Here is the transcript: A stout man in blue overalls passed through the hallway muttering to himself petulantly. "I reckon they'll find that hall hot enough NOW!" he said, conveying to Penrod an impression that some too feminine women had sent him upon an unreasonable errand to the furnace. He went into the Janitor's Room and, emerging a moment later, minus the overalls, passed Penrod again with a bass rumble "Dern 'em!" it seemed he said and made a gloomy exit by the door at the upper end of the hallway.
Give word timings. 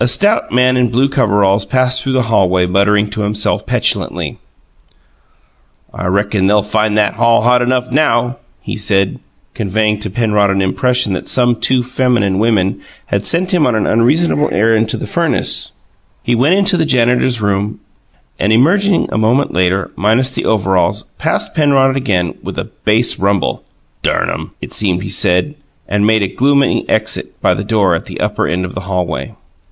A 0.00 0.08
stout 0.08 0.50
man 0.50 0.76
in 0.76 0.90
blue 0.90 1.08
overalls 1.16 1.64
passed 1.64 2.02
through 2.02 2.14
the 2.14 2.22
hallway 2.22 2.66
muttering 2.66 3.08
to 3.10 3.20
himself 3.20 3.66
petulantly. 3.66 4.38
"I 5.94 6.06
reckon 6.06 6.48
they'll 6.48 6.62
find 6.64 6.98
that 6.98 7.14
hall 7.14 7.42
hot 7.42 7.62
enough 7.62 7.88
NOW!" 7.92 8.38
he 8.62 8.76
said, 8.76 9.20
conveying 9.54 10.00
to 10.00 10.10
Penrod 10.10 10.50
an 10.50 10.60
impression 10.60 11.12
that 11.12 11.28
some 11.28 11.54
too 11.54 11.84
feminine 11.84 12.40
women 12.40 12.80
had 13.06 13.24
sent 13.24 13.54
him 13.54 13.62
upon 13.62 13.76
an 13.76 13.86
unreasonable 13.86 14.48
errand 14.50 14.88
to 14.88 14.96
the 14.96 15.06
furnace. 15.06 15.70
He 16.24 16.34
went 16.34 16.56
into 16.56 16.76
the 16.76 16.86
Janitor's 16.86 17.40
Room 17.40 17.78
and, 18.40 18.52
emerging 18.52 19.08
a 19.12 19.18
moment 19.18 19.52
later, 19.52 19.92
minus 19.94 20.30
the 20.30 20.46
overalls, 20.46 21.04
passed 21.18 21.54
Penrod 21.54 21.96
again 21.96 22.34
with 22.42 22.58
a 22.58 22.64
bass 22.84 23.20
rumble 23.20 23.62
"Dern 24.02 24.30
'em!" 24.30 24.50
it 24.60 24.72
seemed 24.72 25.04
he 25.04 25.10
said 25.10 25.54
and 25.86 26.04
made 26.06 26.22
a 26.24 26.28
gloomy 26.28 26.84
exit 26.88 27.40
by 27.40 27.54
the 27.54 27.62
door 27.62 27.94
at 27.94 28.06
the 28.06 28.18
upper 28.20 28.48
end 28.48 28.64
of 28.64 28.74
the 28.74 28.80
hallway. 28.90 29.36